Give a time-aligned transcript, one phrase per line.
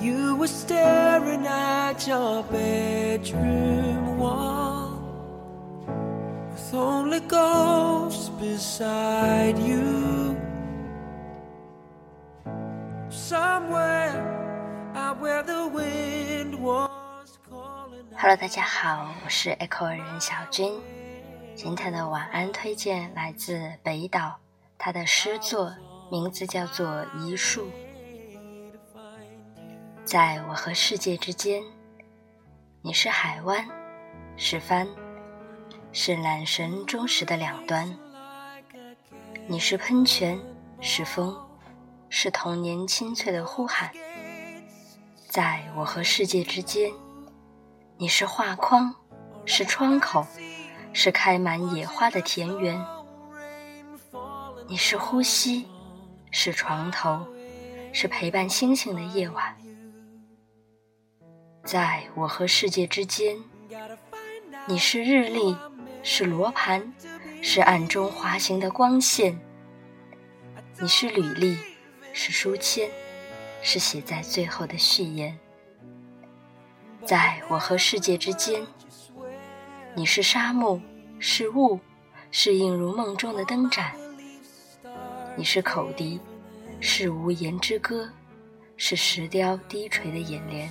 [0.00, 4.92] you were staring at your bedroom wall
[6.52, 10.36] with only ghosts beside you.
[13.10, 14.14] Somewhere
[14.94, 18.04] out where the wind was calling.
[18.16, 20.72] Hello，大家好，我是 Echo 人小军。
[21.56, 24.36] 今天的晚安推荐来自北岛，
[24.78, 25.74] 他的诗作
[26.10, 26.86] 名字叫做
[27.18, 27.66] 《一树》。
[30.08, 31.62] 在我和世界之间，
[32.80, 33.68] 你是海湾，
[34.38, 34.88] 是帆，
[35.92, 37.94] 是缆绳忠实的两端；
[39.46, 40.40] 你是喷泉，
[40.80, 41.36] 是风，
[42.08, 43.90] 是童年清脆的呼喊。
[45.28, 46.90] 在我和世界之间，
[47.98, 48.94] 你是画框，
[49.44, 50.26] 是窗口，
[50.94, 52.82] 是开满野花的田园；
[54.66, 55.68] 你是呼吸，
[56.30, 57.26] 是床头，
[57.92, 59.54] 是陪伴星星的夜晚。
[61.68, 63.36] 在我和世界之间，
[64.66, 65.54] 你是日历，
[66.02, 66.94] 是罗盘，
[67.42, 69.34] 是暗中滑行的光线；
[70.80, 71.58] 你是履历，
[72.14, 72.88] 是书签，
[73.60, 75.38] 是写在最后的序言。
[77.04, 78.66] 在我和世界之间，
[79.94, 80.80] 你是沙漠，
[81.18, 81.78] 是雾，
[82.30, 83.92] 是映入梦中的灯盏；
[85.36, 86.18] 你是口笛，
[86.80, 88.10] 是无言之歌，
[88.78, 90.66] 是石雕低垂的眼帘。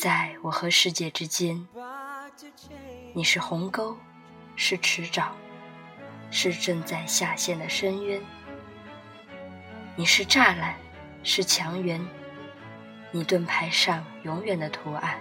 [0.00, 1.68] 在我和世界之间，
[3.12, 3.98] 你是鸿沟，
[4.56, 5.26] 是池沼，
[6.30, 8.18] 是正在下陷的深渊；
[9.96, 10.74] 你是栅栏，
[11.22, 12.00] 是墙垣，
[13.10, 15.20] 你盾牌上永远的图案。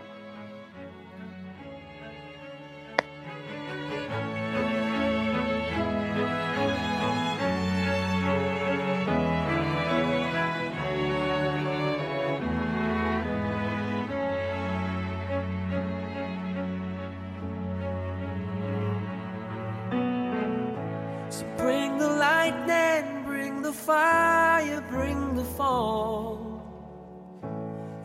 [23.89, 26.61] Fire, bring the fall.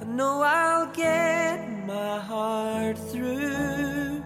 [0.01, 4.25] I know I'll get my heart through.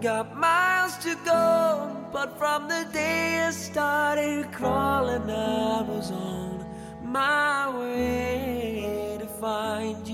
[0.00, 1.44] Got miles to go,
[2.10, 6.64] but from the day I started crawling, I was on
[7.02, 10.13] my way to find you.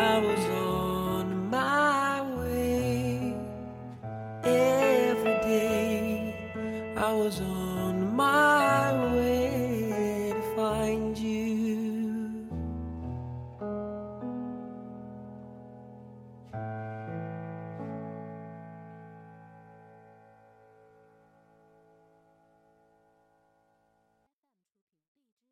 [0.00, 3.34] I was on my way
[4.42, 6.34] every day.
[6.96, 11.29] I was on my way to find you.